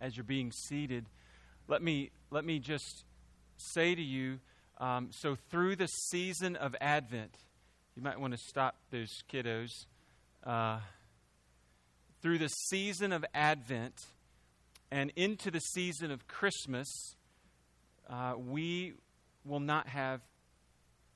[0.00, 1.06] as you're being seated,
[1.68, 3.04] let me, let me just
[3.56, 4.40] say to you
[4.80, 7.36] um, so, through the season of Advent,
[7.94, 9.68] you might want to stop those kiddos.
[10.42, 10.78] Uh,
[12.22, 13.94] through the season of Advent
[14.90, 16.88] and into the season of Christmas,
[18.08, 18.94] uh, we
[19.44, 20.22] will not have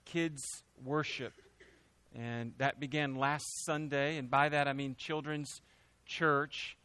[0.04, 0.44] kids'
[0.84, 1.32] worship.
[2.14, 5.62] And that began last Sunday, and by that I mean children's
[6.04, 6.76] church.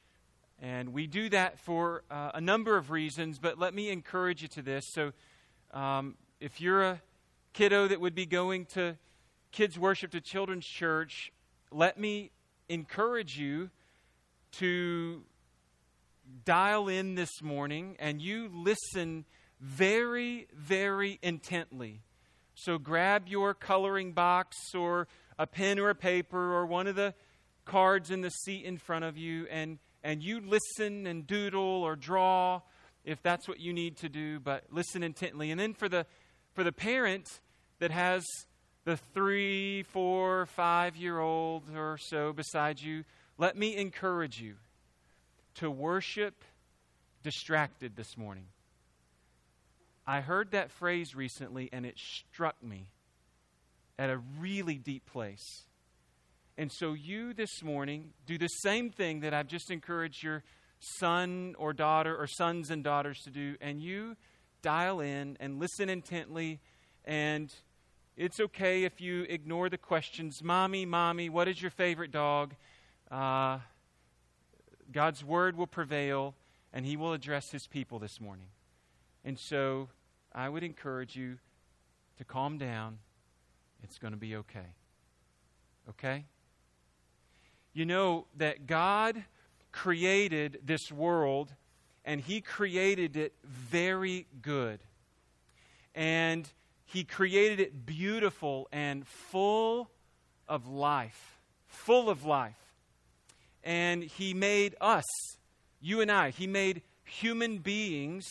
[0.61, 4.49] And we do that for uh, a number of reasons, but let me encourage you
[4.49, 4.85] to this.
[4.91, 5.13] So,
[5.73, 7.01] um, if you're a
[7.53, 8.97] kiddo that would be going to
[9.51, 11.31] kids' worship to children's church,
[11.71, 12.31] let me
[12.67, 13.69] encourage you
[14.53, 15.23] to
[16.45, 19.25] dial in this morning and you listen
[19.59, 22.01] very, very intently.
[22.55, 27.13] So grab your coloring box or a pen or a paper or one of the
[27.65, 31.95] cards in the seat in front of you and, and you listen and doodle or
[31.95, 32.61] draw
[33.03, 35.51] if that's what you need to do, but listen intently.
[35.51, 36.05] And then for the
[36.53, 37.27] for the parent
[37.79, 38.25] that has
[38.85, 43.03] the three, four, five year old or so beside you,
[43.37, 44.55] let me encourage you
[45.55, 46.43] to worship
[47.23, 48.45] distracted this morning.
[50.07, 52.87] I heard that phrase recently and it struck me
[53.97, 55.65] at a really deep place.
[56.59, 60.43] And so, you this morning do the same thing that I've just encouraged your
[60.97, 64.17] son or daughter or sons and daughters to do, and you
[64.61, 66.59] dial in and listen intently.
[67.05, 67.49] And
[68.17, 72.53] it's okay if you ignore the questions Mommy, Mommy, what is your favorite dog?
[73.09, 73.59] Uh,
[74.91, 76.35] God's word will prevail,
[76.73, 78.47] and He will address His people this morning.
[79.23, 79.87] And so
[80.35, 81.37] I would encourage you
[82.17, 82.97] to calm down.
[83.81, 84.75] It's going to be okay.
[85.87, 86.25] Okay?
[87.79, 89.23] You know that God
[89.71, 91.53] created this world
[92.03, 94.81] and he created it very good.
[95.95, 96.45] And
[96.83, 99.89] he created it beautiful and full
[100.45, 101.39] of life.
[101.67, 102.59] Full of life.
[103.63, 105.05] And he made us,
[105.79, 108.25] you and I, he made human beings,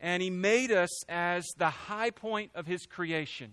[0.00, 3.52] and he made us as the high point of his creation.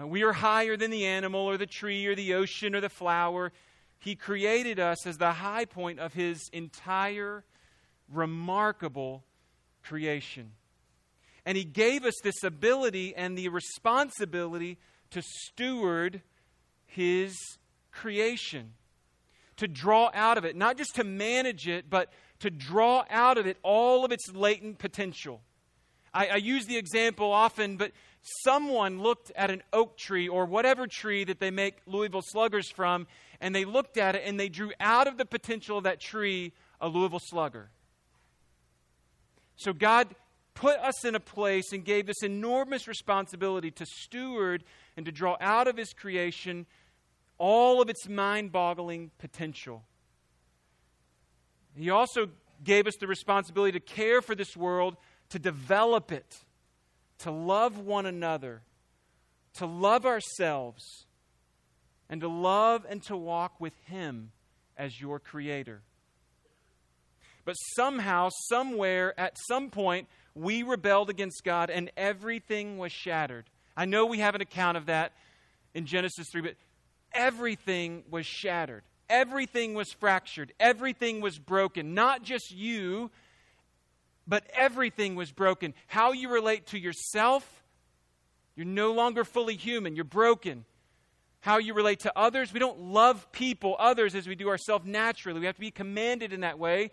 [0.00, 2.88] Uh, we are higher than the animal or the tree or the ocean or the
[2.88, 3.50] flower.
[3.98, 7.44] He created us as the high point of his entire
[8.12, 9.24] remarkable
[9.82, 10.52] creation.
[11.44, 14.78] And He gave us this ability and the responsibility
[15.10, 16.22] to steward
[16.86, 17.34] His
[17.90, 18.74] creation,
[19.56, 23.46] to draw out of it, not just to manage it, but to draw out of
[23.46, 25.40] it all of its latent potential.
[26.14, 27.92] I, I, use the example often, but
[28.42, 33.06] someone looked at an oak tree or whatever tree that they make Louisville sluggers from,
[33.40, 36.52] and they looked at it and they drew out of the potential of that tree
[36.80, 37.70] a Louisville slugger.
[39.56, 40.14] So God
[40.54, 44.64] put us in a place and gave this enormous responsibility to steward
[44.96, 46.66] and to draw out of His creation
[47.38, 49.84] all of its mind boggling potential.
[51.76, 52.30] He also
[52.64, 54.96] gave us the responsibility to care for this world,
[55.30, 56.38] to develop it,
[57.18, 58.62] to love one another,
[59.54, 61.06] to love ourselves,
[62.08, 64.32] and to love and to walk with Him
[64.76, 65.82] as your Creator.
[67.44, 73.46] But somehow, somewhere, at some point, we rebelled against God and everything was shattered.
[73.76, 75.12] I know we have an account of that
[75.74, 76.56] in Genesis 3, but
[77.12, 78.82] everything was shattered.
[79.08, 80.52] Everything was fractured.
[80.60, 81.94] Everything was broken.
[81.94, 83.10] Not just you,
[84.26, 85.72] but everything was broken.
[85.86, 87.62] How you relate to yourself,
[88.54, 89.96] you're no longer fully human.
[89.96, 90.66] You're broken.
[91.40, 95.40] How you relate to others, we don't love people, others, as we do ourselves naturally.
[95.40, 96.90] We have to be commanded in that way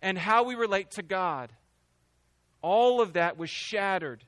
[0.00, 1.52] and how we relate to God.
[2.62, 4.24] All of that was shattered.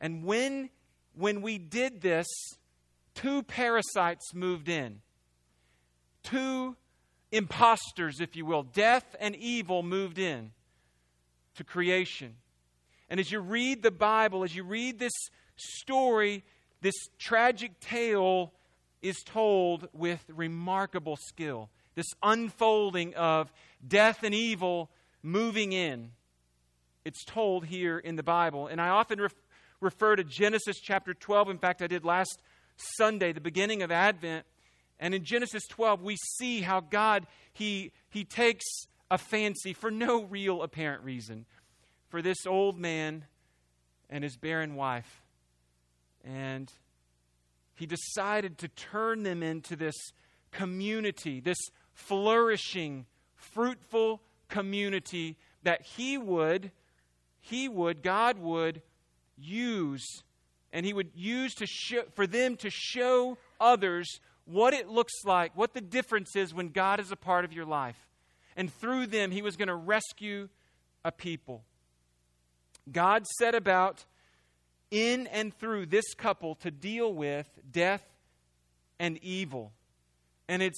[0.00, 0.70] And when,
[1.14, 2.26] when we did this,
[3.14, 5.00] two parasites moved in.
[6.22, 6.76] Two
[7.32, 10.52] imposters, if you will, death and evil moved in
[11.56, 12.36] to creation.
[13.08, 15.12] And as you read the Bible, as you read this
[15.56, 16.44] story,
[16.80, 18.52] this tragic tale
[19.02, 21.70] is told with remarkable skill.
[21.94, 23.52] This unfolding of
[23.86, 24.90] death and evil
[25.22, 26.12] moving in.
[27.04, 28.66] It's told here in the Bible.
[28.66, 29.34] And I often ref-
[29.80, 31.50] refer to Genesis chapter 12.
[31.50, 32.40] In fact, I did last
[32.76, 34.46] Sunday, the beginning of Advent.
[34.98, 38.66] And in Genesis 12, we see how God, he, he takes
[39.10, 41.46] a fancy for no real apparent reason
[42.10, 43.24] for this old man
[44.10, 45.22] and his barren wife.
[46.22, 46.70] And
[47.80, 49.96] he decided to turn them into this
[50.50, 51.56] community, this
[51.94, 56.72] flourishing fruitful community that he would,
[57.40, 58.82] he would, God would
[59.38, 60.06] use,
[60.74, 65.56] and he would use to show, for them to show others what it looks like,
[65.56, 68.08] what the difference is when God is a part of your life.
[68.56, 70.50] And through them, he was going to rescue
[71.02, 71.64] a people.
[72.92, 74.04] God set about
[74.90, 78.04] in and through this couple to deal with death
[78.98, 79.72] and evil.
[80.48, 80.74] And it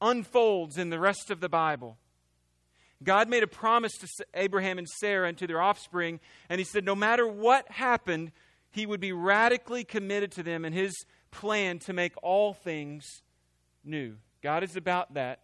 [0.00, 1.96] unfolds in the rest of the Bible.
[3.02, 6.84] God made a promise to Abraham and Sarah and to their offspring, and He said
[6.84, 8.32] no matter what happened,
[8.70, 10.94] He would be radically committed to them and His
[11.30, 13.04] plan to make all things
[13.84, 14.16] new.
[14.42, 15.40] God is about that.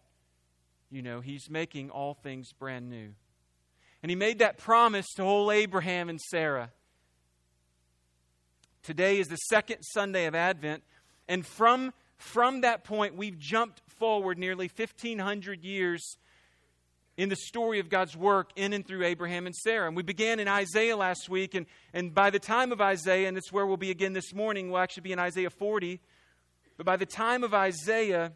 [0.89, 3.09] You know, He's making all things brand new.
[4.01, 6.71] And He made that promise to old Abraham and Sarah.
[8.83, 10.83] Today is the second Sunday of Advent,
[11.27, 16.17] and from, from that point, we've jumped forward nearly 1,500 years
[17.15, 19.87] in the story of God's work in and through Abraham and Sarah.
[19.87, 23.37] And we began in Isaiah last week, and, and by the time of Isaiah, and
[23.37, 25.99] it's where we'll be again this morning, we'll actually be in Isaiah 40.
[26.77, 28.31] But by the time of Isaiah,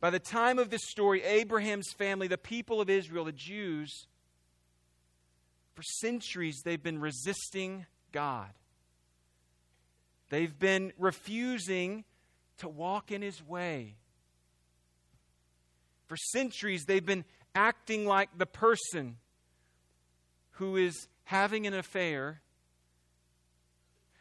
[0.00, 4.06] by the time of this story, Abraham's family, the people of Israel, the Jews,
[5.72, 8.50] for centuries they've been resisting God.
[10.28, 12.04] They've been refusing
[12.58, 13.96] to walk in his way.
[16.06, 17.24] For centuries, they've been
[17.54, 19.16] acting like the person
[20.52, 22.42] who is having an affair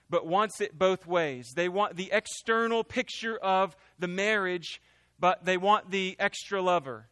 [0.09, 1.51] but wants it both ways.
[1.55, 4.81] They want the external picture of the marriage,
[5.19, 7.07] but they want the extra lover.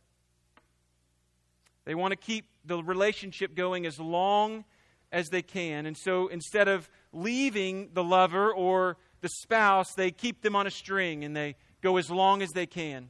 [1.86, 4.64] They want to keep the relationship going as long
[5.12, 5.86] as they can.
[5.86, 10.72] And so instead of leaving the lover or the spouse, they keep them on a
[10.72, 13.10] string and they go as long as they can.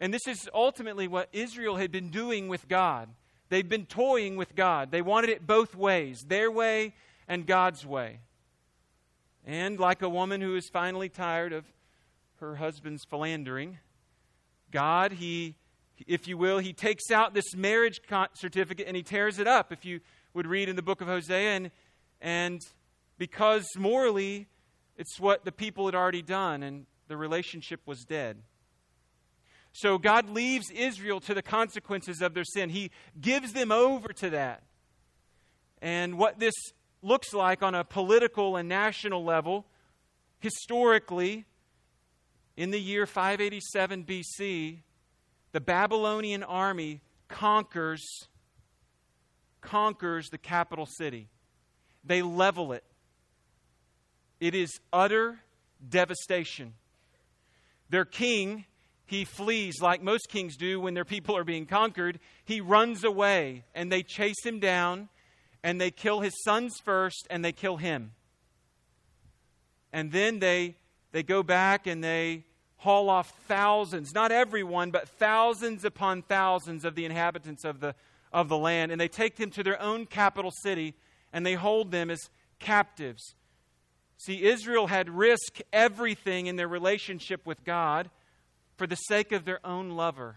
[0.00, 3.08] And this is ultimately what Israel had been doing with God.
[3.48, 4.90] They've been toying with God.
[4.90, 6.94] They wanted it both ways their way
[7.28, 8.20] and God's way.
[9.46, 11.64] And like a woman who is finally tired of
[12.40, 13.78] her husband's philandering,
[14.70, 15.54] God, he,
[16.06, 18.00] if you will, he takes out this marriage
[18.34, 19.70] certificate and he tears it up.
[19.70, 20.00] If you
[20.32, 21.70] would read in the book of Hosea, and,
[22.20, 22.60] and
[23.18, 24.48] because morally
[24.96, 28.38] it's what the people had already done, and the relationship was dead.
[29.72, 32.70] So God leaves Israel to the consequences of their sin.
[32.70, 34.62] He gives them over to that.
[35.82, 36.54] And what this
[37.02, 39.66] looks like on a political and national level,
[40.38, 41.44] historically,
[42.56, 44.78] in the year 587 BC,
[45.52, 48.04] the Babylonian army conquers
[49.60, 51.28] conquers the capital city.
[52.04, 52.84] They level it.
[54.44, 55.40] It is utter
[55.88, 56.74] devastation.
[57.88, 58.66] Their king
[59.06, 62.20] he flees like most kings do when their people are being conquered.
[62.44, 65.08] He runs away and they chase him down
[65.62, 68.12] and they kill his sons first and they kill him.
[69.94, 70.76] And then they,
[71.12, 72.44] they go back and they
[72.76, 77.94] haul off thousands, not everyone, but thousands upon thousands of the inhabitants of the,
[78.30, 78.92] of the land.
[78.92, 80.92] And they take them to their own capital city
[81.32, 83.36] and they hold them as captives.
[84.16, 88.10] See, Israel had risked everything in their relationship with God
[88.76, 90.36] for the sake of their own lover.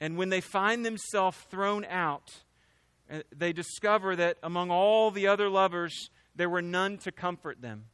[0.00, 2.30] And when they find themselves thrown out,
[3.10, 7.84] uh, they discover that among all the other lovers, there were none to comfort them.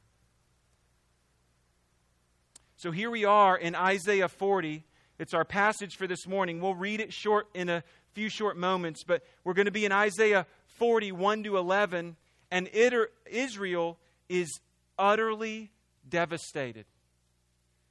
[2.76, 4.84] So here we are in Isaiah 40.
[5.18, 6.60] It's our passage for this morning.
[6.60, 9.92] We'll read it short in a few short moments, but we're going to be in
[9.92, 12.16] Isaiah 40, 1 to 11,
[12.50, 13.98] and Israel
[14.28, 14.60] is
[14.98, 15.70] utterly
[16.08, 16.86] devastated.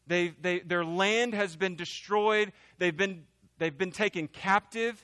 [0.08, 2.52] They, they, their land has been destroyed.
[2.78, 3.24] They've been,
[3.58, 5.04] they've been taken captive.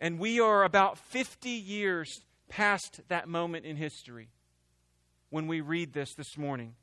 [0.00, 4.28] And we are about 50 years past that moment in history
[5.30, 6.74] when we read this this morning.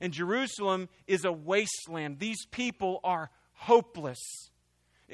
[0.00, 2.18] And Jerusalem is a wasteland.
[2.18, 4.50] These people are hopeless.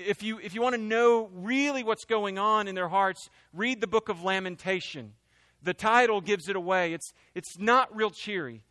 [0.07, 3.81] If you, if you want to know really what's going on in their hearts, read
[3.81, 5.15] the book of Lamentation.
[5.63, 6.93] The title gives it away.
[6.93, 8.63] It's, it's not real cheery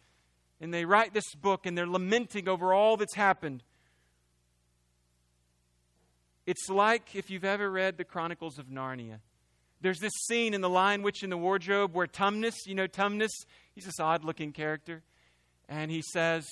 [0.59, 3.63] and they write this book and they're lamenting over all that's happened.
[6.45, 9.19] It's like if you've ever read the Chronicles of Narnia.
[9.81, 13.29] There's this scene in The Lion, Witch, and the Wardrobe where Tumnus, you know Tumnus,
[13.75, 15.03] he's this odd looking character,
[15.69, 16.47] and he says,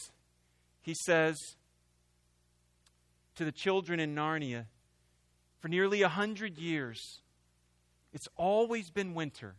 [0.82, 1.36] he says
[3.36, 4.65] to the children in Narnia,
[5.60, 7.22] for nearly a hundred years,
[8.13, 9.56] it's always been winter,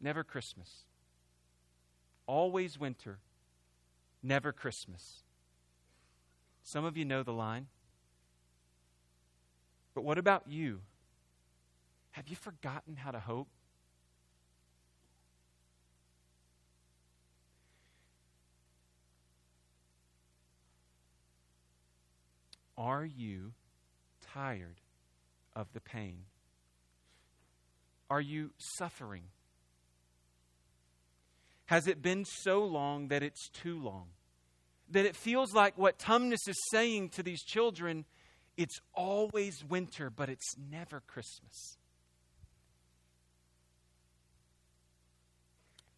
[0.00, 0.84] never Christmas.
[2.26, 3.18] Always winter
[4.22, 5.22] never Christmas.
[6.62, 7.66] Some of you know the line.
[9.94, 10.80] But what about you?
[12.12, 13.48] Have you forgotten how to hope?
[22.80, 23.52] Are you
[24.32, 24.80] tired
[25.54, 26.20] of the pain?
[28.08, 29.24] Are you suffering?
[31.66, 34.06] Has it been so long that it's too long?
[34.90, 38.06] That it feels like what Tumnus is saying to these children
[38.56, 41.76] it's always winter, but it's never Christmas.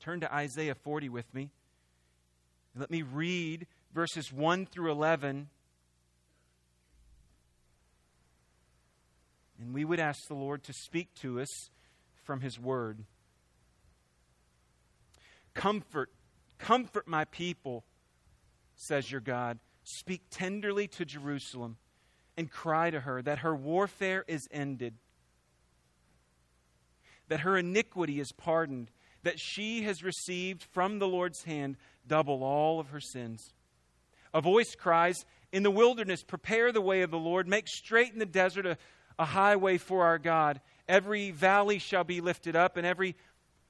[0.00, 1.50] Turn to Isaiah 40 with me.
[2.76, 5.48] Let me read verses 1 through 11.
[9.62, 11.70] And we would ask the Lord to speak to us
[12.24, 13.04] from His Word.
[15.54, 16.10] Comfort,
[16.58, 17.84] comfort my people,
[18.74, 19.60] says your God.
[19.84, 21.76] Speak tenderly to Jerusalem
[22.36, 24.94] and cry to her that her warfare is ended,
[27.28, 28.90] that her iniquity is pardoned,
[29.22, 31.76] that she has received from the Lord's hand
[32.06, 33.52] double all of her sins.
[34.34, 38.18] A voice cries, In the wilderness, prepare the way of the Lord, make straight in
[38.18, 38.76] the desert a,
[39.18, 40.60] a highway for our God.
[40.88, 43.16] Every valley shall be lifted up, and every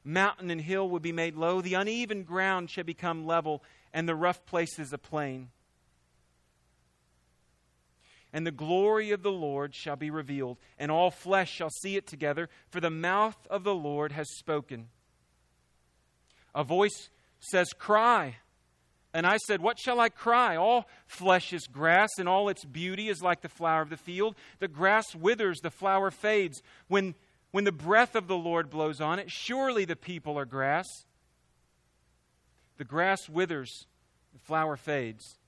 [0.05, 1.61] mountain and hill will be made low.
[1.61, 5.49] The uneven ground shall become level, and the rough places a plain
[8.33, 12.07] and the glory of the Lord shall be revealed, and all flesh shall see it
[12.07, 14.89] together, for the mouth of the Lord has spoken.
[16.55, 18.37] A voice says, Cry.
[19.15, 20.57] And I said, What shall I cry?
[20.57, 24.37] All flesh is grass, and all its beauty is like the flower of the field.
[24.59, 26.63] The grass withers, the flower fades.
[26.89, 27.15] When,
[27.51, 30.87] when the breath of the Lord blows on it, surely the people are grass.
[32.79, 33.87] The grass withers,
[34.33, 35.39] the flower fades.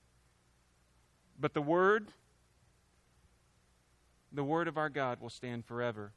[1.39, 2.13] But the word
[4.35, 6.11] the word of our God will stand forever.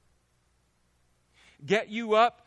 [1.65, 2.47] Get you up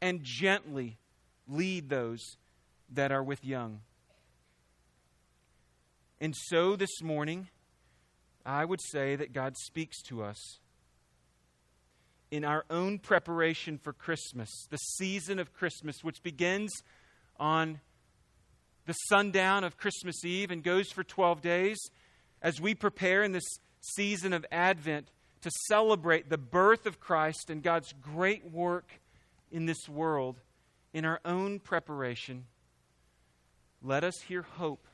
[0.00, 0.98] and gently
[1.46, 2.36] lead those
[2.90, 3.80] that are with young.
[6.20, 7.48] And so this morning,
[8.44, 10.58] I would say that God speaks to us
[12.30, 16.70] in our own preparation for Christmas, the season of Christmas, which begins
[17.38, 17.80] on
[18.86, 21.78] the sundown of Christmas Eve and goes for 12 days
[22.42, 23.46] as we prepare in this
[23.80, 25.10] season of Advent
[25.42, 29.00] to celebrate the birth of Christ and God's great work
[29.50, 30.40] in this world,
[30.92, 32.46] in our own preparation,
[33.82, 34.86] let us hear hope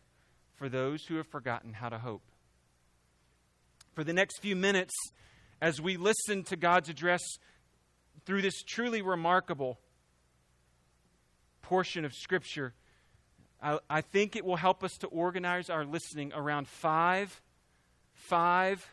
[0.56, 2.22] for those who have forgotten how to hope.
[3.94, 4.94] For the next few minutes,
[5.60, 7.22] as we listen to God's address
[8.24, 9.78] through this truly remarkable
[11.62, 12.74] portion of Scripture,
[13.62, 17.40] I, I think it will help us to organize our listening around five,
[18.12, 18.86] five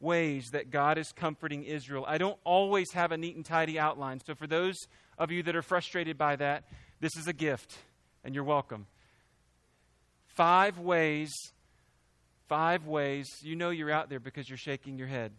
[0.00, 2.04] ways that God is comforting Israel.
[2.08, 4.20] I don't always have a neat and tidy outline.
[4.26, 4.76] So for those
[5.18, 6.64] of you that are frustrated by that,
[7.00, 7.76] this is a gift,
[8.24, 8.86] and you're welcome.
[10.26, 11.30] Five ways,
[12.48, 13.26] five ways.
[13.42, 15.32] You know you're out there because you're shaking your head.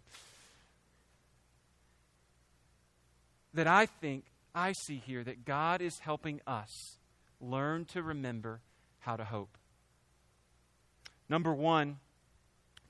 [3.53, 4.25] That I think
[4.55, 6.97] I see here that God is helping us
[7.39, 8.61] learn to remember
[8.99, 9.57] how to hope.
[11.27, 11.99] Number one,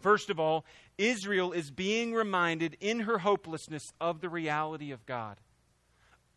[0.01, 0.65] first of all,
[0.97, 5.37] Israel is being reminded in her hopelessness of the reality of God.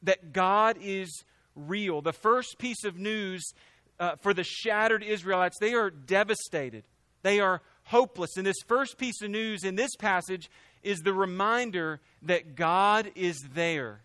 [0.02, 2.02] That God is real.
[2.02, 3.52] The first piece of news
[3.98, 6.84] uh, for the shattered Israelites, they are devastated.
[7.22, 8.36] They are hopeless.
[8.36, 10.50] And this first piece of news in this passage
[10.82, 14.02] is the reminder that God is there.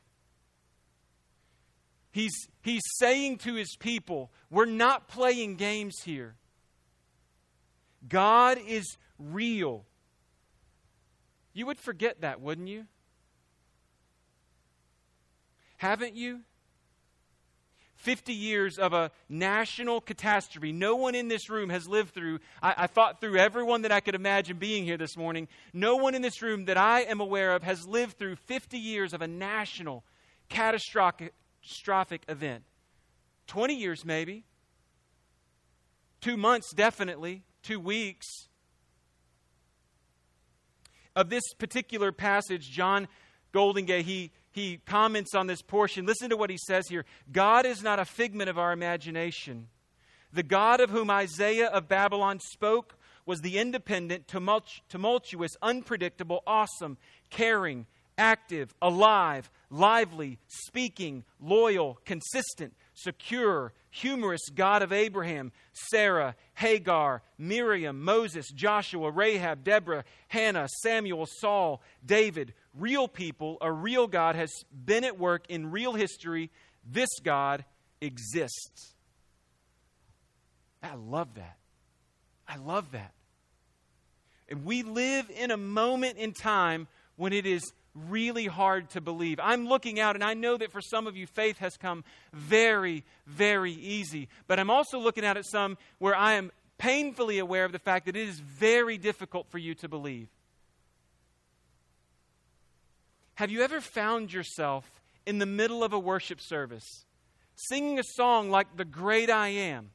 [2.12, 6.36] He's, he's saying to his people, We're not playing games here.
[8.08, 9.86] God is real.
[11.54, 12.86] You would forget that, wouldn't you?
[15.78, 16.42] Haven't you?
[18.00, 20.72] 50 years of a national catastrophe.
[20.72, 22.40] No one in this room has lived through.
[22.64, 25.50] I, I, thought through everyone that I could imagine being here this morning.
[25.74, 29.14] No one in this room that I am aware of has lived through 50 years
[29.14, 30.06] of a national
[30.48, 31.34] catastrophic,
[32.30, 32.64] event.
[33.48, 34.46] 20 years, maybe.
[36.22, 37.44] Two months, definitely.
[37.64, 38.49] Two weeks.
[41.16, 43.08] Of this particular passage, John
[43.54, 46.06] Goldingay, he, he comments on this portion.
[46.06, 49.68] Listen to what he says here God is not a figment of our imagination.
[50.32, 56.98] The God of whom Isaiah of Babylon spoke was the independent, tumultuous, unpredictable, awesome,
[57.30, 57.88] caring,
[58.18, 68.50] active, alive, lively, speaking, loyal, consistent, secure, humorous God of Abraham, Sarah, Hagar, Miriam, Moses,
[68.52, 72.54] Joshua, Rahab, Deborah, Hannah, Samuel, Saul, David.
[72.74, 76.52] Real people, a real God has been at work in real history.
[76.86, 77.66] This God
[78.02, 78.94] exists.
[80.82, 81.58] I love that.
[82.48, 83.14] I love that.
[84.48, 87.62] And we live in a moment in time when it is
[88.08, 89.40] really hard to believe.
[89.42, 92.04] I'm looking out, and I know that for some of you, faith has come
[92.34, 94.30] very, very easy.
[94.48, 98.06] But I'm also looking out at some where I am painfully aware of the fact
[98.06, 100.30] that it is very difficult for you to believe.
[103.36, 104.90] Have you ever found yourself
[105.26, 107.06] in the middle of a worship service
[107.56, 109.92] singing a song like The Great I Am?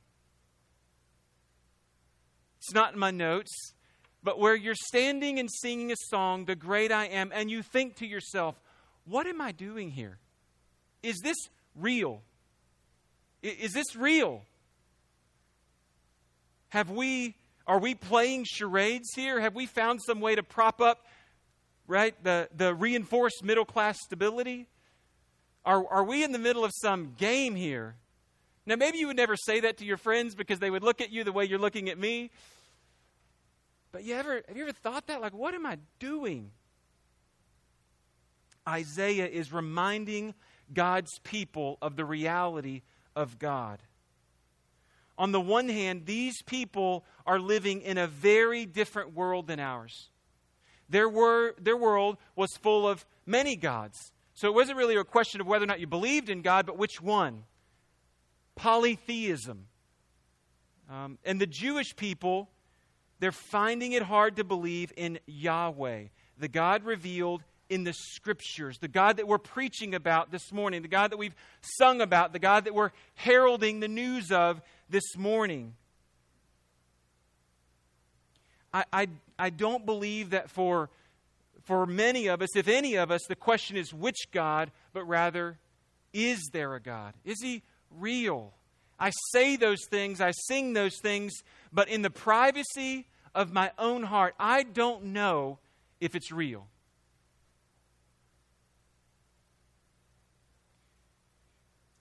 [2.59, 3.75] It's not in my notes
[4.25, 7.97] but where you're standing and singing a song, The Great I Am, and you think
[7.97, 8.59] to yourself,
[9.05, 10.19] What am I doing here?
[11.03, 11.37] Is this
[11.77, 12.23] real?
[13.43, 14.43] Is this real?
[16.71, 19.39] Have we, are we playing charades here?
[19.39, 21.07] Have we found some way to prop up,
[21.87, 24.67] right, the, the reinforced middle class stability?
[25.67, 27.97] Are, are we in the middle of some game here?
[28.67, 31.13] Now, maybe you would never say that to your friends because they would look at
[31.13, 32.31] you the way you're looking at me.
[33.95, 35.21] But you ever, have you ever thought that?
[35.21, 36.51] Like, what am I doing?
[38.69, 40.35] Isaiah is reminding
[40.73, 42.83] God's people of the reality
[43.15, 43.79] of God.
[45.17, 50.11] On the one hand, these people are living in a very different world than ours.
[50.89, 54.11] Their, wor- their world was full of many gods.
[54.35, 56.77] So it wasn't really a question of whether or not you believed in God, but
[56.77, 57.45] which one?
[58.57, 59.67] Polytheism.
[60.91, 62.49] Um, and the Jewish people
[63.21, 66.05] they're finding it hard to believe in Yahweh,
[66.39, 70.89] the God revealed in the scriptures, the God that we're preaching about this morning, the
[70.89, 75.75] God that we've sung about, the God that we're heralding the news of this morning.
[78.73, 80.91] I, I, I don't believe that for,
[81.65, 85.59] for many of us, if any of us, the question is which God, but rather,
[86.13, 87.15] is there a God?
[87.25, 88.53] Is he real?
[88.99, 91.33] I say those things, I sing those things,
[91.73, 95.59] but in the privacy of my own heart, I don't know
[96.01, 96.69] if it's real.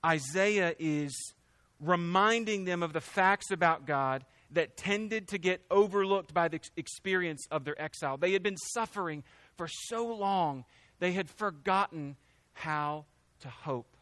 [0.05, 1.33] Isaiah is
[1.79, 7.47] reminding them of the facts about God that tended to get overlooked by the experience
[7.49, 8.17] of their exile.
[8.17, 9.23] They had been suffering
[9.57, 10.65] for so long,
[10.99, 12.15] they had forgotten
[12.53, 13.05] how
[13.39, 13.92] to hope.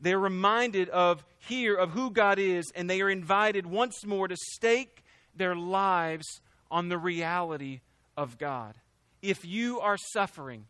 [0.00, 4.36] They're reminded of here of who God is, and they are invited once more to
[4.54, 5.02] stake
[5.34, 7.80] their lives on the reality
[8.16, 8.74] of God.
[9.22, 10.66] If you are suffering,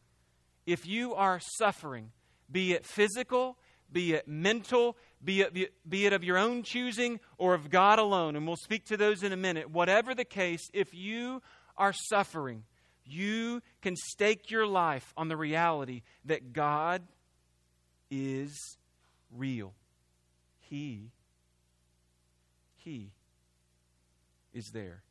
[0.67, 2.13] if you are suffering,
[2.51, 3.59] be it physical,
[3.91, 8.37] be it mental, be it, be it of your own choosing or of God alone,
[8.37, 11.43] and we'll speak to those in a minute, whatever the case, if you
[11.77, 12.65] are suffering,
[13.05, 17.03] you can stake your life on the reality that God
[18.11, 18.77] is
[19.37, 19.75] real.
[20.61, 21.11] He,
[22.77, 23.11] He
[24.53, 25.03] is there.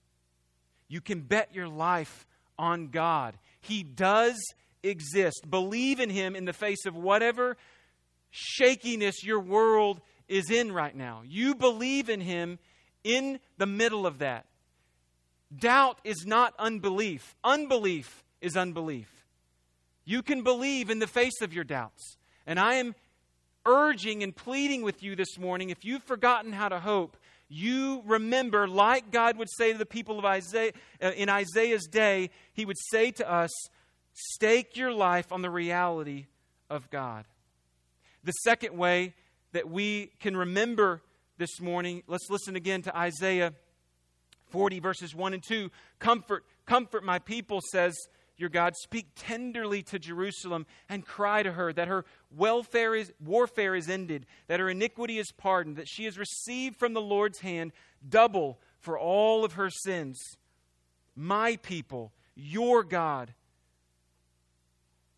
[0.88, 2.26] You can bet your life
[2.58, 3.38] on God.
[3.60, 4.38] He does
[4.84, 5.50] exist.
[5.50, 7.58] Believe in Him in the face of whatever
[8.30, 11.22] shakiness your world is in right now.
[11.26, 12.60] You believe in Him
[13.04, 14.46] in the middle of that.
[15.56, 19.10] Doubt is not unbelief, unbelief is unbelief.
[20.04, 22.18] You can believe in the face of your doubts.
[22.46, 22.96] And I am
[23.68, 27.18] urging and pleading with you this morning if you've forgotten how to hope,
[27.50, 32.30] you remember, like God would say to the people of Isaiah uh, in Isaiah's day,
[32.54, 33.52] he would say to us,
[34.14, 36.26] stake your life on the reality
[36.70, 37.26] of God.
[38.24, 39.14] The second way
[39.52, 41.02] that we can remember
[41.38, 43.54] this morning, let's listen again to Isaiah
[44.50, 45.70] 40, verses 1 and 2.
[46.00, 47.96] Comfort, comfort my people, says
[48.38, 53.76] your God, speak tenderly to Jerusalem and cry to her that her welfare is, warfare
[53.76, 57.72] is ended, that her iniquity is pardoned, that she has received from the Lord's hand
[58.08, 60.20] double for all of her sins.
[61.16, 63.34] My people, your God.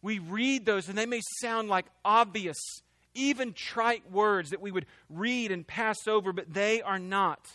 [0.02, 2.58] We read those and they may sound like obvious,
[3.14, 7.46] even trite words that we would read and pass over, but they are not.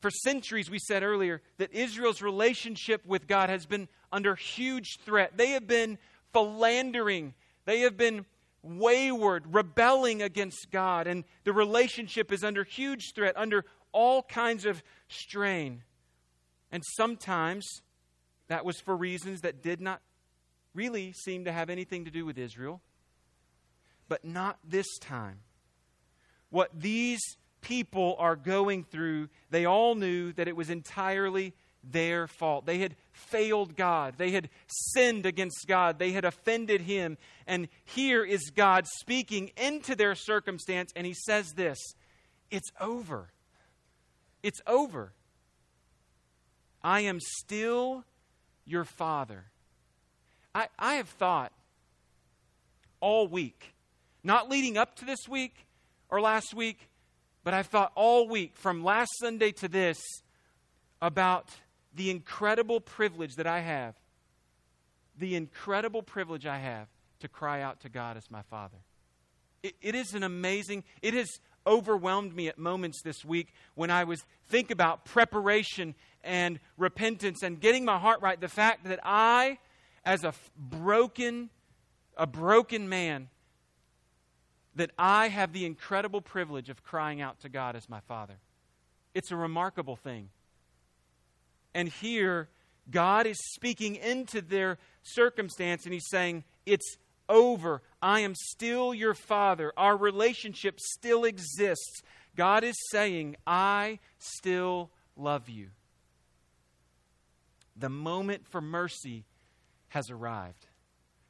[0.00, 5.36] For centuries, we said earlier that Israel's relationship with God has been under huge threat.
[5.36, 5.98] They have been
[6.32, 7.34] philandering,
[7.66, 8.24] they have been
[8.62, 14.82] wayward, rebelling against God, and the relationship is under huge threat, under all kinds of
[15.08, 15.82] strain.
[16.70, 17.66] And sometimes
[18.48, 20.00] that was for reasons that did not
[20.74, 22.80] really seem to have anything to do with Israel.
[24.08, 25.40] But not this time.
[26.50, 27.20] What these
[27.60, 32.66] people are going through, they all knew that it was entirely their fault.
[32.66, 34.14] They had failed God.
[34.18, 35.98] They had sinned against God.
[35.98, 37.16] They had offended Him.
[37.46, 41.78] And here is God speaking into their circumstance, and He says this
[42.50, 43.30] It's over.
[44.42, 45.12] It's over.
[46.82, 48.04] I am still
[48.64, 49.44] your Father.
[50.54, 51.52] I, I have thought
[53.00, 53.74] all week,
[54.22, 55.66] not leading up to this week
[56.08, 56.89] or last week,
[57.44, 59.98] but I've thought all week, from last Sunday to this,
[61.00, 61.48] about
[61.94, 63.94] the incredible privilege that I have,
[65.18, 66.88] the incredible privilege I have
[67.20, 68.78] to cry out to God as my Father.
[69.62, 71.28] it, it is an amazing, it has
[71.66, 77.60] overwhelmed me at moments this week when I was think about preparation and repentance and
[77.60, 78.40] getting my heart right.
[78.40, 79.58] The fact that I,
[80.04, 81.50] as a broken,
[82.16, 83.28] a broken man,
[84.76, 88.36] that I have the incredible privilege of crying out to God as my Father.
[89.14, 90.28] It's a remarkable thing.
[91.74, 92.48] And here,
[92.90, 96.96] God is speaking into their circumstance and He's saying, It's
[97.28, 97.82] over.
[98.02, 99.72] I am still your Father.
[99.76, 102.02] Our relationship still exists.
[102.36, 105.68] God is saying, I still love you.
[107.76, 109.24] The moment for mercy
[109.88, 110.66] has arrived.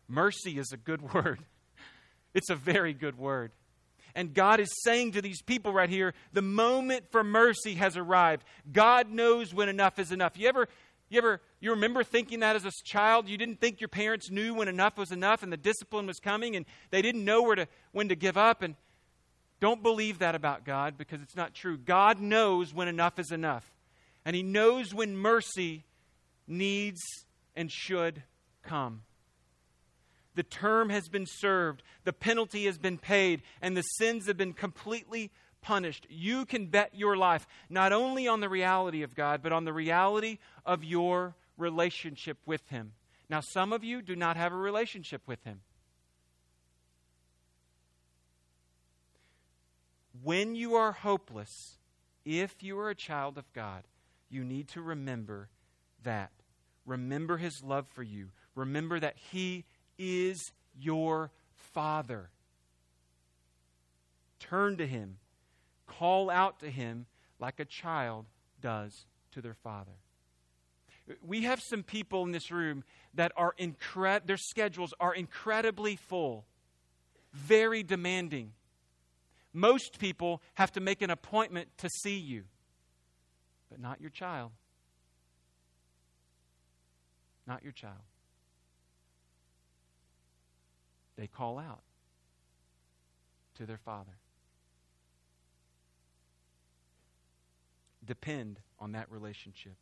[0.08, 1.40] Mercy is a good word,
[2.34, 3.52] it's a very good word.
[4.14, 8.44] And God is saying to these people right here, the moment for mercy has arrived.
[8.72, 10.36] God knows when enough is enough.
[10.36, 10.68] You ever
[11.08, 13.28] you ever you remember thinking that as a child?
[13.28, 16.56] You didn't think your parents knew when enough was enough and the discipline was coming
[16.56, 18.74] and they didn't know where to when to give up and
[19.60, 21.76] don't believe that about God because it's not true.
[21.76, 23.70] God knows when enough is enough.
[24.24, 25.84] And he knows when mercy
[26.46, 27.00] needs
[27.54, 28.22] and should
[28.62, 29.02] come.
[30.40, 34.54] The term has been served, the penalty has been paid, and the sins have been
[34.54, 36.06] completely punished.
[36.08, 39.72] You can bet your life not only on the reality of God, but on the
[39.74, 42.92] reality of your relationship with Him.
[43.28, 45.60] Now, some of you do not have a relationship with Him.
[50.22, 51.76] When you are hopeless,
[52.24, 53.82] if you are a child of God,
[54.30, 55.50] you need to remember
[56.02, 56.30] that.
[56.86, 58.30] Remember His love for you.
[58.54, 59.66] Remember that He
[60.00, 62.30] is your Father.
[64.40, 65.18] Turn to Him.
[65.86, 67.06] Call out to Him
[67.38, 68.26] like a child
[68.60, 69.92] does to their father.
[71.22, 72.84] We have some people in this room
[73.14, 76.46] that are incred- their schedules are incredibly full,
[77.32, 78.52] very demanding.
[79.52, 82.44] Most people have to make an appointment to see you,
[83.68, 84.52] but not your child.
[87.46, 88.02] Not your child.
[91.20, 91.82] They call out
[93.58, 94.16] to their father.
[98.02, 99.74] Depend on that relationship.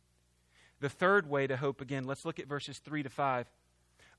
[0.81, 3.49] The third way to hope again, let's look at verses 3 to 5.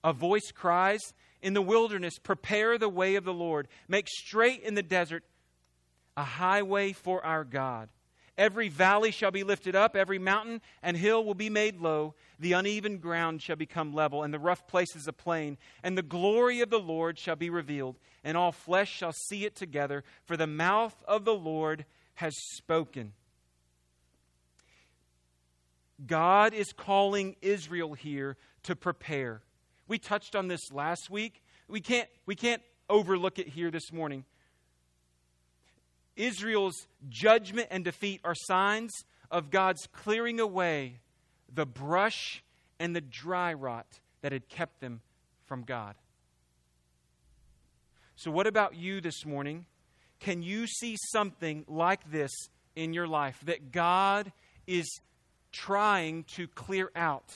[0.02, 4.74] A voice cries in the wilderness, Prepare the way of the Lord, make straight in
[4.74, 5.22] the desert
[6.16, 7.90] a highway for our God.
[8.40, 12.14] Every valley shall be lifted up, every mountain and hill will be made low.
[12.38, 15.59] The uneven ground shall become level, and the rough places a plain.
[15.83, 19.57] And the glory of the Lord shall be revealed, and all flesh shall see it
[19.57, 23.12] together, for the mouth of the Lord has spoken.
[26.07, 29.42] God is calling Israel here to prepare.
[29.87, 31.42] We touched on this last week.
[31.68, 34.24] We can't, we can't overlook it here this morning.
[36.16, 38.92] Israel's judgment and defeat are signs
[39.31, 41.01] of God's clearing away
[41.53, 42.42] the brush
[42.79, 43.87] and the dry rot
[44.23, 45.01] that had kept them
[45.46, 45.94] from God.
[48.16, 49.66] So, what about you this morning?
[50.18, 52.31] Can you see something like this
[52.77, 54.31] in your life that God
[54.66, 55.01] is
[55.53, 57.35] trying to clear out?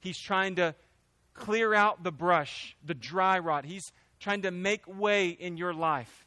[0.00, 0.74] He's trying to
[1.32, 3.64] clear out the brush, the dry rot.
[3.64, 3.84] He's
[4.20, 6.26] trying to make way in your life.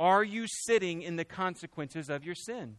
[0.00, 2.76] Are you sitting in the consequences of your sin?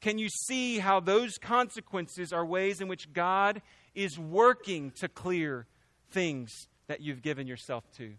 [0.00, 3.62] Can you see how those consequences are ways in which God
[3.94, 5.66] is working to clear
[6.10, 6.50] things
[6.88, 8.14] that you've given yourself to?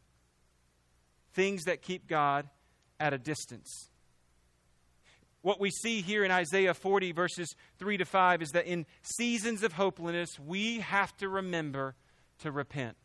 [1.33, 2.49] Things that keep God
[2.99, 3.89] at a distance.
[5.41, 9.61] what we see here in Isaiah 40, verses 3 to 5, is that in seasons
[9.61, 11.95] of hopelessness, we have to remember
[12.39, 12.95] to repent.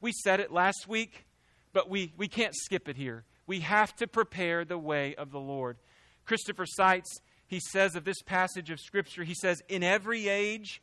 [0.00, 1.26] We said it last week,
[1.74, 3.24] but we, we can't skip it here.
[3.52, 5.76] We have to prepare the way of the Lord.
[6.24, 10.80] Christopher Seitz, he says of this passage of Scripture, he says, In every age,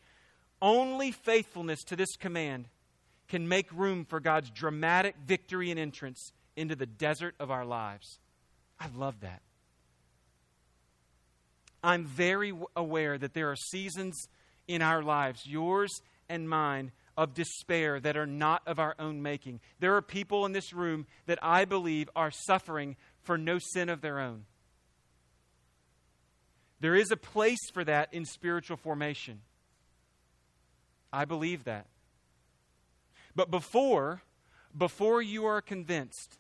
[0.62, 2.68] only faithfulness to this command
[3.28, 8.20] can make room for God's dramatic victory and entrance into the desert of our lives.
[8.80, 9.42] I love that.
[11.84, 14.28] I'm very aware that there are seasons
[14.68, 15.90] in our lives, yours
[16.30, 19.60] and mine, of despair that are not of our own making.
[19.82, 24.00] There are people in this room that I believe are suffering for no sin of
[24.00, 24.46] their own.
[26.80, 29.42] There is a place for that in spiritual formation.
[31.12, 31.88] I believe that.
[33.36, 34.22] But before
[34.78, 36.38] before you are convinced,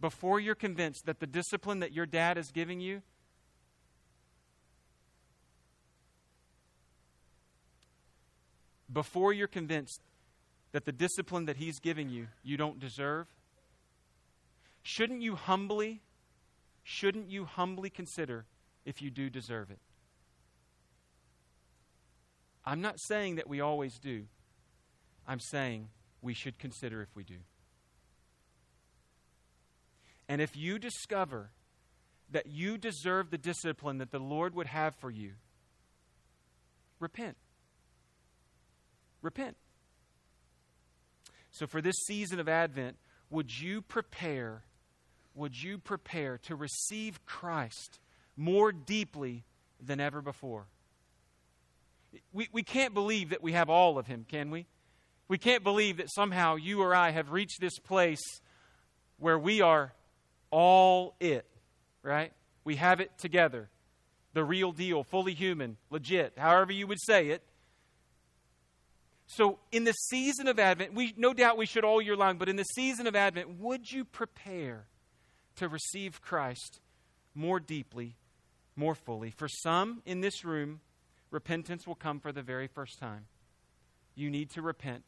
[0.00, 3.02] before you're convinced that the discipline that your dad is giving you
[8.96, 10.00] before you're convinced
[10.72, 13.26] that the discipline that He's giving you, you don't deserve,
[14.82, 16.00] shouldn't you humbly,
[16.82, 18.46] shouldn't you humbly consider
[18.86, 19.80] if you do deserve it?
[22.64, 24.24] I'm not saying that we always do.
[25.28, 25.90] I'm saying
[26.22, 27.40] we should consider if we do.
[30.26, 31.50] And if you discover
[32.30, 35.32] that you deserve the discipline that the Lord would have for you,
[36.98, 37.36] repent.
[39.26, 39.56] Repent.
[41.50, 42.96] So, for this season of Advent,
[43.28, 44.62] would you prepare?
[45.34, 47.98] Would you prepare to receive Christ
[48.36, 49.44] more deeply
[49.84, 50.66] than ever before?
[52.32, 54.66] We, we can't believe that we have all of Him, can we?
[55.28, 58.22] We can't believe that somehow you or I have reached this place
[59.18, 59.92] where we are
[60.52, 61.46] all it,
[62.02, 62.32] right?
[62.62, 63.68] We have it together.
[64.34, 67.42] The real deal, fully human, legit, however you would say it.
[69.26, 72.48] So, in the season of Advent, we, no doubt we should all year long, but
[72.48, 74.86] in the season of Advent, would you prepare
[75.56, 76.80] to receive Christ
[77.34, 78.16] more deeply,
[78.76, 79.30] more fully?
[79.30, 80.80] For some in this room,
[81.30, 83.26] repentance will come for the very first time.
[84.14, 85.02] You need to repent,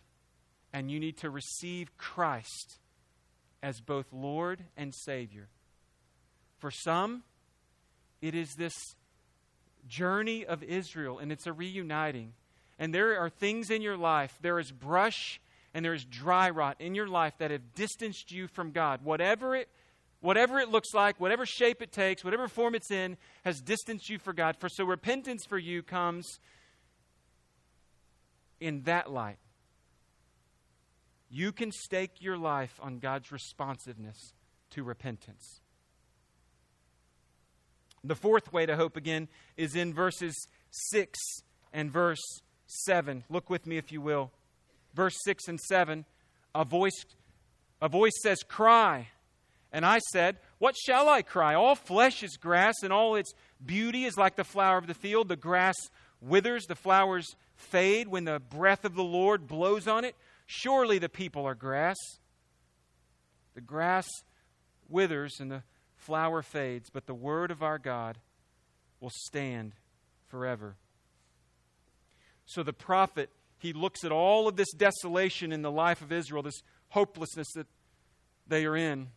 [0.73, 2.79] and you need to receive Christ
[3.63, 5.49] as both Lord and Savior.
[6.59, 7.23] For some,
[8.21, 8.75] it is this
[9.87, 12.33] journey of Israel, and it's a reuniting
[12.79, 15.41] and there are things in your life, there is brush
[15.75, 19.01] and there is dry rot in your life that have distanced you from God.
[19.03, 19.69] Whatever it
[20.21, 24.19] whatever it looks like, whatever shape it takes, whatever form it's in, has distanced you
[24.19, 24.57] from God.
[24.59, 26.41] For so repentance for you comes
[28.61, 29.39] in that light.
[31.31, 34.33] You can stake your life on God's responsiveness
[34.71, 35.61] to repentance.
[38.03, 40.35] The fourth way to hope again is in verses
[40.71, 41.19] 6
[41.73, 43.25] and verse 7.
[43.29, 44.31] Look with me, if you will.
[44.95, 46.05] Verse 6 and 7.
[46.55, 47.05] A voice,
[47.83, 49.09] a voice says, Cry.
[49.73, 51.55] And I said, What shall I cry?
[51.55, 53.33] All flesh is grass, and all its
[53.65, 55.29] beauty is like the flower of the field.
[55.29, 55.77] The grass
[56.21, 57.27] withers, the flowers
[57.57, 60.15] fade when the breath of the Lord blows on it.
[60.47, 61.97] Surely the people are grass.
[63.55, 64.09] The grass
[64.89, 65.63] withers and the
[65.97, 68.19] flower fades, but the word of our God
[69.01, 69.73] will stand
[70.29, 70.77] forever.
[72.49, 76.43] So the prophet, he looks at all of this desolation in the life of Israel,
[76.43, 77.67] this hopelessness that
[78.47, 79.09] they are in,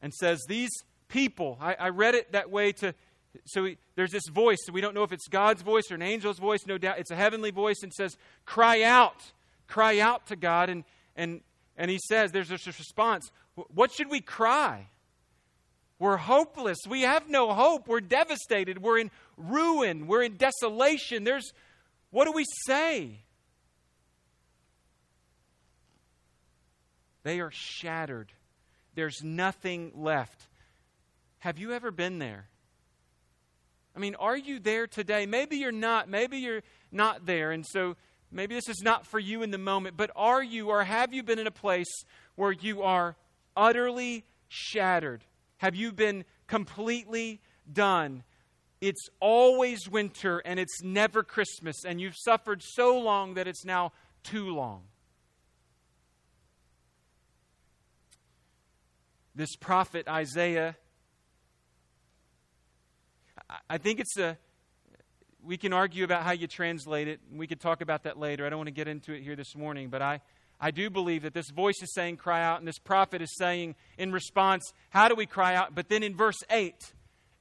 [0.00, 0.70] and says, These
[1.08, 2.94] people, I, I read it that way too.
[3.44, 4.56] So there's this voice.
[4.64, 6.60] So we don't know if it's God's voice or an angel's voice.
[6.66, 9.22] No doubt it's a heavenly voice and says, Cry out.
[9.68, 10.70] Cry out to God.
[10.70, 10.84] And,
[11.16, 11.42] and,
[11.76, 13.30] and he says, There's this response.
[13.54, 14.86] What should we cry?
[15.98, 16.78] We're hopeless.
[16.88, 17.88] We have no hope.
[17.88, 18.82] We're devastated.
[18.82, 20.06] We're in ruin.
[20.06, 21.24] We're in desolation.
[21.24, 21.52] There's,
[22.10, 23.20] what do we say?
[27.22, 28.30] They are shattered.
[28.94, 30.46] There's nothing left.
[31.38, 32.46] Have you ever been there?
[33.96, 35.24] I mean, are you there today?
[35.24, 36.08] Maybe you're not.
[36.08, 37.50] Maybe you're not there.
[37.52, 37.96] And so
[38.30, 39.96] maybe this is not for you in the moment.
[39.96, 42.04] But are you or have you been in a place
[42.34, 43.16] where you are
[43.56, 45.24] utterly shattered?
[45.58, 47.40] Have you been completely
[47.72, 48.22] done?
[48.80, 53.92] It's always winter and it's never Christmas, and you've suffered so long that it's now
[54.22, 54.82] too long.
[59.34, 60.76] This prophet Isaiah,
[63.68, 64.38] I think it's a,
[65.42, 67.20] we can argue about how you translate it.
[67.30, 68.46] We could talk about that later.
[68.46, 70.20] I don't want to get into it here this morning, but I,
[70.60, 73.74] I do believe that this voice is saying, cry out, and this prophet is saying
[73.98, 75.74] in response, how do we cry out?
[75.74, 76.74] But then in verse 8,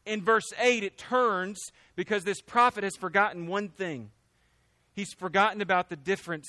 [0.06, 1.60] in verse 8, it turns
[1.96, 4.12] because this prophet has forgotten one thing.
[4.94, 6.48] He's forgotten about the difference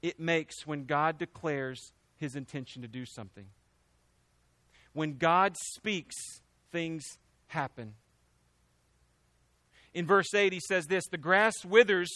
[0.00, 3.46] it makes when God declares his intention to do something.
[4.92, 6.16] When God speaks,
[6.70, 7.04] things
[7.46, 7.94] happen.
[9.94, 12.10] In verse 8, he says this The grass withers,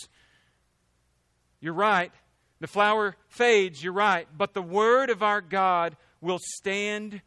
[1.60, 2.12] you're right.
[2.60, 4.26] The flower fades, you're right.
[4.36, 7.20] But the word of our God will stand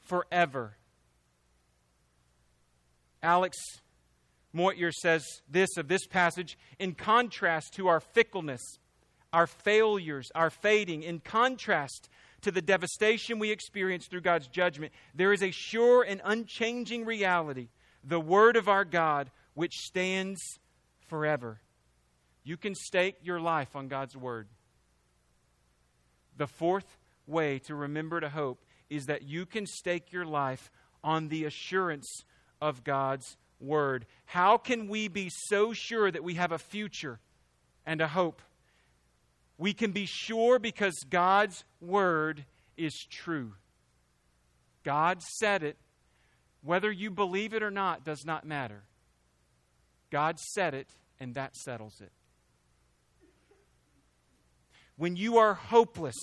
[0.00, 0.76] forever.
[3.22, 3.56] Alex
[4.52, 8.78] Motyer says this of this passage in contrast to our fickleness,
[9.32, 12.08] our failures, our fading, in contrast
[12.42, 17.68] to the devastation we experience through God's judgment, there is a sure and unchanging reality,
[18.04, 20.40] the Word of our God, which stands
[21.06, 21.60] forever.
[22.44, 24.46] You can stake your life on God's Word.
[26.36, 30.70] The fourth way to remember to hope is that you can stake your life
[31.02, 32.24] on the assurance
[32.60, 34.06] of God's Word.
[34.26, 37.20] How can we be so sure that we have a future
[37.86, 38.42] and a hope?
[39.58, 42.44] We can be sure because God's Word
[42.76, 43.54] is true.
[44.82, 45.76] God said it.
[46.62, 48.84] Whether you believe it or not does not matter.
[50.10, 50.88] God said it,
[51.20, 52.12] and that settles it.
[54.96, 56.16] When you are hopeless,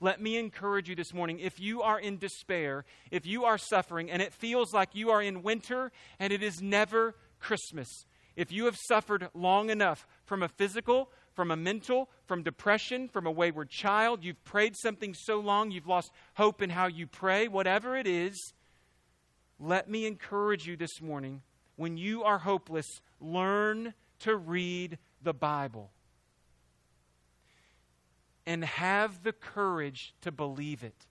[0.00, 1.40] let me encourage you this morning.
[1.40, 5.22] If you are in despair, if you are suffering, and it feels like you are
[5.22, 7.88] in winter and it is never Christmas,
[8.36, 13.26] if you have suffered long enough from a physical, from a mental, from depression, from
[13.26, 17.48] a wayward child, you've prayed something so long you've lost hope in how you pray,
[17.48, 18.52] whatever it is,
[19.58, 21.42] let me encourage you this morning.
[21.76, 25.90] When you are hopeless, learn to read the Bible
[28.48, 31.06] and have the courage to believe it.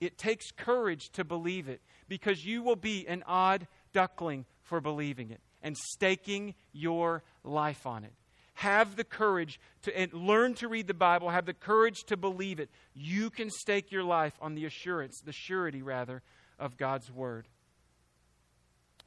[0.00, 5.30] It takes courage to believe it because you will be an odd duckling for believing
[5.30, 8.14] it and staking your life on it.
[8.54, 12.60] Have the courage to and learn to read the Bible, have the courage to believe
[12.60, 12.70] it.
[12.94, 16.22] You can stake your life on the assurance, the surety rather,
[16.58, 17.46] of God's word.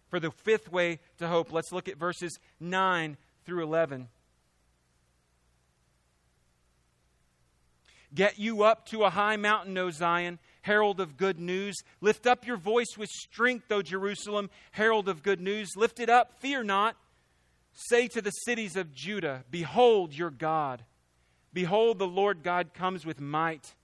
[0.10, 4.10] For the fifth way to hope, let's look at verses 9 through 11.
[8.14, 11.78] Get you up to a high mountain, O Zion, herald of good news.
[12.02, 15.72] Lift up your voice with strength, O Jerusalem, herald of good news.
[15.78, 16.98] Lift it up, fear not.
[17.74, 20.84] Say to the cities of Judah, Behold your God.
[21.54, 23.76] Behold, the Lord God comes with might,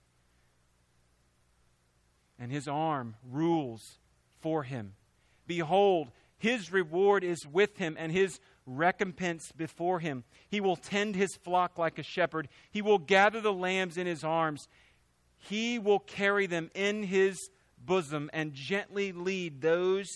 [2.38, 3.98] and his arm rules
[4.40, 4.94] for him.
[5.46, 10.24] Behold, his reward is with him, and his recompense before him.
[10.48, 12.48] He will tend his flock like a shepherd.
[12.70, 14.68] He will gather the lambs in his arms.
[15.38, 20.06] He will carry them in his bosom and gently lead those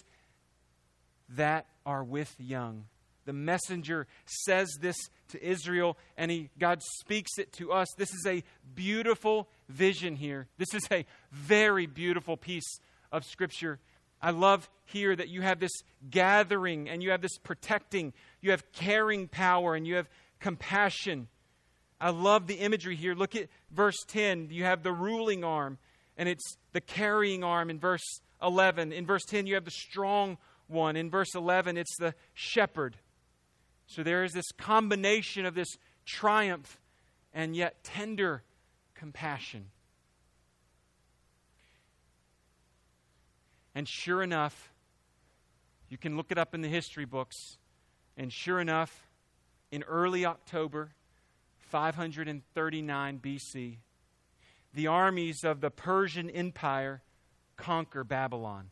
[1.31, 2.85] that are with young.
[3.25, 4.97] The messenger says this
[5.29, 7.89] to Israel, and he, God speaks it to us.
[7.97, 8.43] This is a
[8.75, 10.49] beautiful vision here.
[10.59, 12.81] This is a very beautiful piece
[13.13, 13.79] of Scripture.
[14.23, 15.73] I love here that you have this
[16.09, 20.09] gathering and you have this protecting, you have caring power, and you have
[20.39, 21.29] compassion.
[22.01, 23.15] I love the imagery here.
[23.15, 24.49] Look at verse 10.
[24.51, 25.79] You have the ruling arm,
[26.17, 28.93] and it's the carrying arm in verse 11.
[28.93, 30.97] In verse 10, you have the strong one.
[30.97, 32.97] In verse 11, it's the shepherd.
[33.87, 36.81] So there is this combination of this triumph
[37.35, 38.43] and yet tender
[38.95, 39.67] compassion.
[43.75, 44.73] And sure enough,
[45.89, 47.59] you can look it up in the history books.
[48.17, 49.09] And sure enough,
[49.71, 50.91] in early October
[51.71, 53.77] 539 BC,
[54.75, 57.03] the armies of the Persian Empire
[57.57, 58.71] conquer Babylon.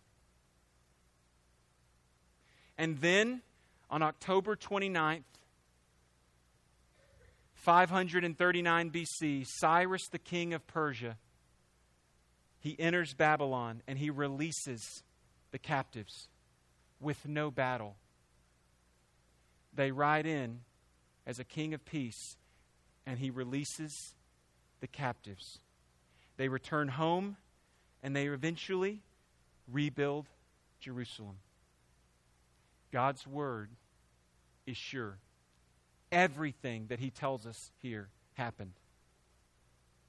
[2.76, 3.42] And then
[3.90, 5.24] on October 29th,
[7.54, 11.16] 539 BC, Cyrus the king of Persia
[12.60, 15.02] he enters Babylon and he releases
[15.50, 16.28] the captives
[17.00, 17.96] with no battle.
[19.74, 20.60] They ride in
[21.26, 22.36] as a king of peace
[23.06, 24.14] and he releases
[24.80, 25.58] the captives.
[26.36, 27.36] They return home
[28.02, 29.00] and they eventually
[29.72, 30.26] rebuild
[30.80, 31.36] Jerusalem.
[32.92, 33.70] God's word
[34.66, 35.16] is sure.
[36.12, 38.72] Everything that he tells us here happened.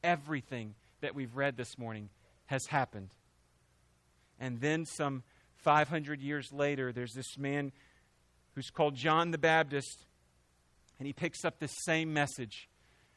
[0.03, 2.09] Everything that we've read this morning
[2.51, 3.09] has happened.
[4.39, 5.23] And then, some
[5.55, 7.71] 500 years later, there's this man
[8.55, 10.05] who's called John the Baptist,
[10.99, 12.69] and he picks up this same message.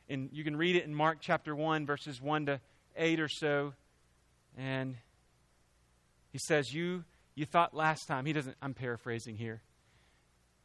[0.08, 2.60] And you can read it in Mark chapter 1, verses 1 to
[2.96, 3.74] 8 or so.
[4.56, 4.96] And
[6.30, 7.04] he says, You
[7.34, 9.62] You thought last time, he doesn't, I'm paraphrasing here.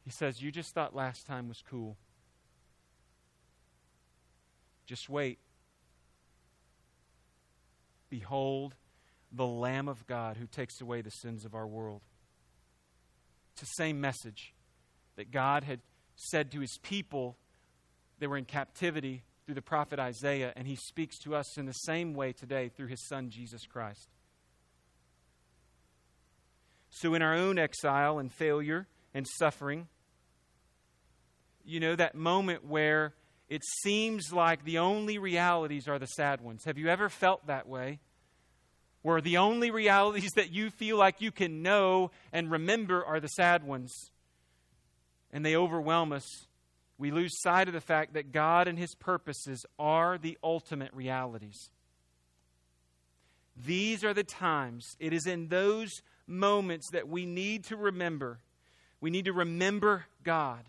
[0.05, 1.97] He says, You just thought last time was cool.
[4.85, 5.39] Just wait.
[8.09, 8.75] Behold
[9.31, 12.01] the Lamb of God who takes away the sins of our world.
[13.53, 14.53] It's the same message
[15.15, 15.81] that God had
[16.15, 17.37] said to his people.
[18.19, 21.73] They were in captivity through the prophet Isaiah, and he speaks to us in the
[21.73, 24.09] same way today through his son, Jesus Christ.
[26.89, 29.87] So, in our own exile and failure and suffering,
[31.63, 33.13] you know, that moment where
[33.49, 36.65] it seems like the only realities are the sad ones.
[36.65, 37.99] Have you ever felt that way?
[39.01, 43.27] Where the only realities that you feel like you can know and remember are the
[43.27, 44.11] sad ones,
[45.31, 46.25] and they overwhelm us.
[46.99, 51.71] We lose sight of the fact that God and His purposes are the ultimate realities.
[53.55, 58.39] These are the times, it is in those moments that we need to remember.
[59.01, 60.65] We need to remember God.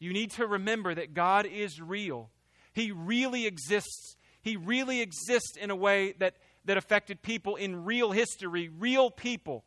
[0.00, 2.30] You need to remember that God is real.
[2.72, 4.16] He really exists.
[4.42, 6.34] He really exists in a way that,
[6.64, 9.64] that affected people in real history, real people,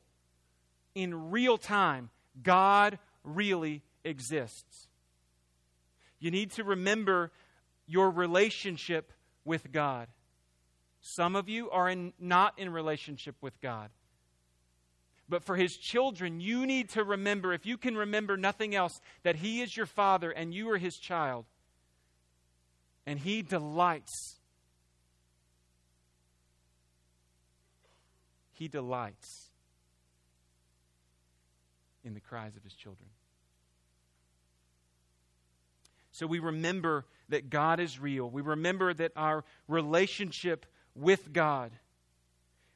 [0.95, 2.09] in real time.
[2.41, 4.87] God really exists.
[6.19, 7.31] You need to remember
[7.85, 9.13] your relationship
[9.45, 10.07] with God.
[11.01, 13.91] Some of you are in, not in relationship with God.
[15.29, 19.37] But for his children, you need to remember, if you can remember nothing else, that
[19.37, 21.45] he is your father and you are his child.
[23.05, 24.39] And he delights.
[28.51, 29.49] He delights
[32.03, 33.09] in the cries of his children.
[36.11, 38.29] So we remember that God is real.
[38.29, 40.65] We remember that our relationship
[40.95, 41.71] with God.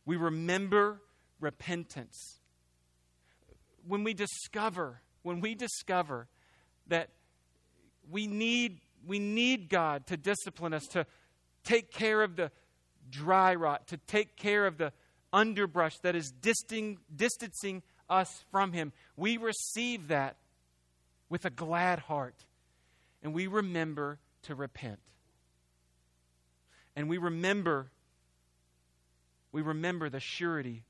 [0.06, 1.02] We remember
[1.40, 2.37] repentance.
[3.88, 6.28] When we discover, when we discover
[6.88, 7.10] that
[8.10, 11.06] we need, we need God to discipline us, to
[11.64, 12.52] take care of the
[13.10, 14.92] dry rot, to take care of the
[15.32, 20.38] underbrush that is disting, distancing us from Him, we receive that
[21.30, 22.46] with a glad heart.
[23.22, 25.00] And we remember to repent.
[26.96, 27.92] And we remember
[29.52, 30.84] we remember the surety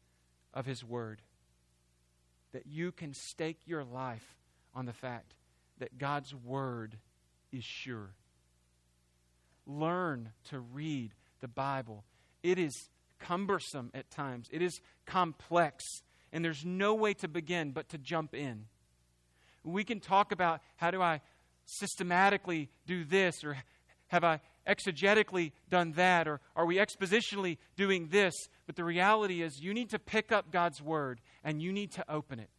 [0.54, 1.22] of His Word.
[2.58, 4.36] That you can stake your life
[4.74, 5.36] on the fact
[5.78, 6.98] that God's Word
[7.52, 8.16] is sure.
[9.68, 12.04] Learn to read the Bible.
[12.42, 12.74] It is
[13.20, 15.84] cumbersome at times, it is complex,
[16.34, 18.66] and there's no way to begin but to jump in.
[19.64, 21.22] We can talk about how do I
[21.66, 23.56] systematically do this or
[24.08, 26.28] have I exegetically done that?
[26.28, 28.34] Or are we expositionally doing this?
[28.68, 32.06] But the reality is, you need to pick up God's Word and you need to
[32.08, 32.50] open it.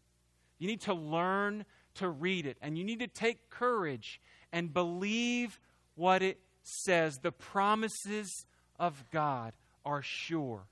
[0.58, 2.56] You need to learn to read it.
[2.60, 4.20] And you need to take courage
[4.52, 5.60] and believe
[5.94, 7.18] what it says.
[7.18, 8.46] The promises
[8.78, 9.52] of God
[9.84, 10.66] are sure.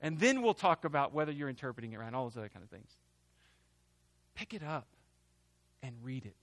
[0.00, 2.70] And then we'll talk about whether you're interpreting it right, all those other kind of
[2.70, 2.90] things.
[4.34, 4.86] Pick it up
[5.82, 6.36] and read it.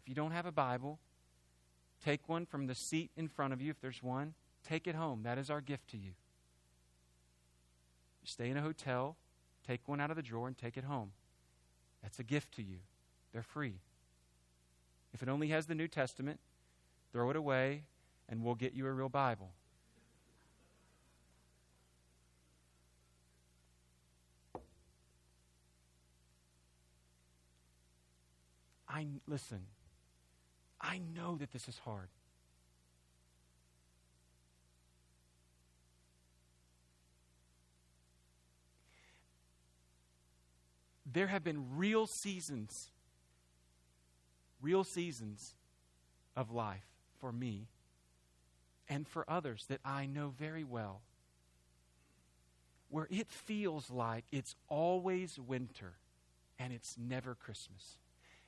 [0.00, 0.98] If you don't have a Bible,
[2.04, 4.34] Take one from the seat in front of you, if there's one.
[4.64, 5.22] Take it home.
[5.22, 6.12] That is our gift to you.
[8.24, 9.16] Stay in a hotel,
[9.66, 11.12] take one out of the drawer and take it home.
[12.02, 12.78] That's a gift to you.
[13.32, 13.80] They're free.
[15.12, 16.40] If it only has the New Testament,
[17.12, 17.84] throw it away
[18.28, 19.50] and we'll get you a real Bible.
[28.88, 29.60] I listen.
[30.80, 32.08] I know that this is hard.
[41.12, 42.90] There have been real seasons,
[44.60, 45.54] real seasons
[46.36, 46.86] of life
[47.20, 47.68] for me
[48.88, 51.02] and for others that I know very well
[52.92, 55.94] where it feels like it's always winter
[56.58, 57.96] and it's never Christmas.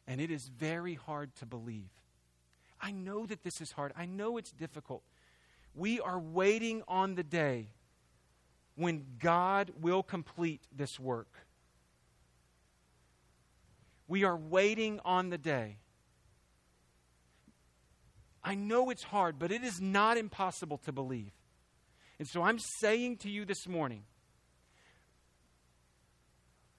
[0.06, 1.88] And it is very hard to believe.
[2.80, 3.92] I know that this is hard.
[3.96, 5.02] I know it's difficult.
[5.74, 7.68] We are waiting on the day
[8.74, 11.43] when God will complete this work.
[14.06, 15.78] We are waiting on the day.
[18.42, 21.32] I know it's hard, but it is not impossible to believe.
[22.18, 24.04] And so I'm saying to you this morning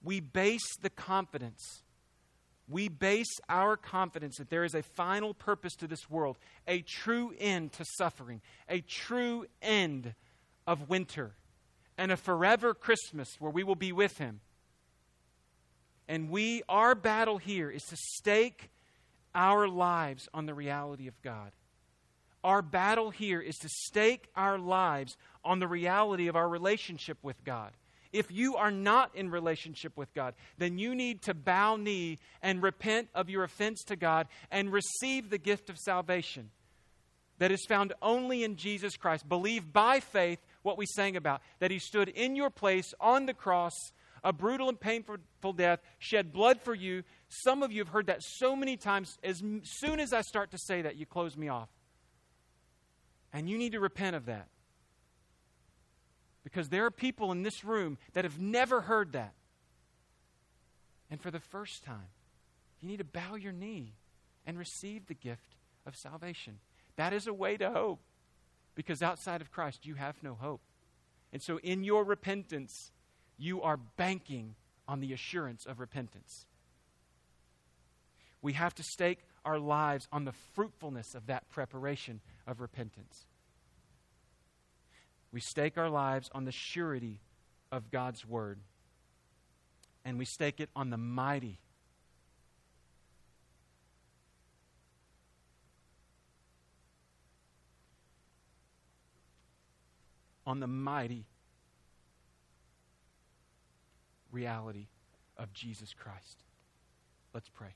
[0.02, 1.82] we base the confidence
[2.68, 7.32] we base our confidence that there is a final purpose to this world, a true
[7.38, 10.14] end to suffering, a true end
[10.66, 11.36] of winter,
[11.96, 14.40] and a forever Christmas where we will be with Him.
[16.08, 18.70] And we, our battle here is to stake
[19.34, 21.52] our lives on the reality of God.
[22.44, 27.42] Our battle here is to stake our lives on the reality of our relationship with
[27.44, 27.72] God.
[28.12, 32.62] If you are not in relationship with God, then you need to bow knee and
[32.62, 36.50] repent of your offense to God and receive the gift of salvation
[37.38, 39.28] that is found only in Jesus Christ.
[39.28, 43.34] Believe by faith what we sang about that He stood in your place on the
[43.34, 43.74] cross,
[44.24, 45.18] a brutal and painful
[45.54, 47.02] death, shed blood for you.
[47.28, 49.18] Some of you have heard that so many times.
[49.22, 51.68] As soon as I start to say that, you close me off.
[53.32, 54.48] And you need to repent of that.
[56.44, 59.34] Because there are people in this room that have never heard that.
[61.10, 62.08] And for the first time,
[62.80, 63.94] you need to bow your knee
[64.46, 65.56] and receive the gift
[65.86, 66.58] of salvation.
[66.96, 68.00] That is a way to hope.
[68.74, 70.60] Because outside of Christ, you have no hope.
[71.32, 72.92] And so, in your repentance,
[73.38, 74.54] you are banking
[74.88, 76.46] on the assurance of repentance.
[78.42, 83.26] We have to stake our lives on the fruitfulness of that preparation of repentance.
[85.32, 87.20] We stake our lives on the surety
[87.72, 88.60] of God's word.
[90.04, 91.58] And we stake it on the mighty
[100.46, 101.24] on the mighty
[104.36, 104.88] reality
[105.38, 106.44] of Jesus Christ.
[107.32, 107.74] Let's pray.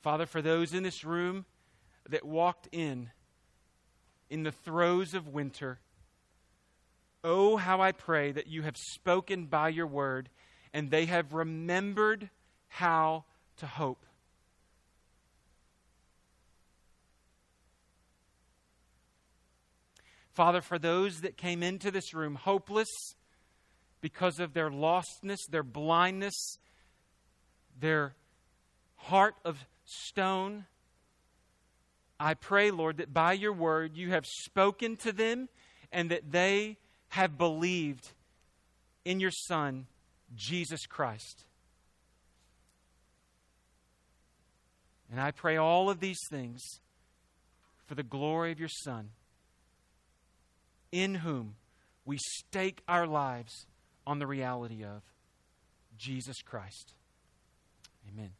[0.00, 1.44] Father, for those in this room
[2.08, 3.10] that walked in
[4.30, 5.78] in the throes of winter,
[7.22, 10.30] oh, how I pray that you have spoken by your word
[10.72, 12.30] and they have remembered
[12.68, 13.24] how
[13.58, 14.06] to hope.
[20.34, 22.88] Father, for those that came into this room hopeless
[24.00, 26.58] because of their lostness, their blindness,
[27.80, 28.14] their
[28.96, 30.66] heart of stone,
[32.18, 35.48] I pray, Lord, that by your word you have spoken to them
[35.92, 36.78] and that they
[37.08, 38.10] have believed
[39.04, 39.86] in your Son,
[40.34, 41.44] Jesus Christ.
[45.12, 46.80] And I pray all of these things
[47.86, 49.10] for the glory of your Son
[50.94, 51.56] in whom
[52.04, 53.66] we stake our lives
[54.06, 55.02] on the reality of
[55.98, 56.94] Jesus Christ.
[58.08, 58.30] Amen.